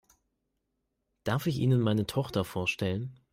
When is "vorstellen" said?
2.43-3.19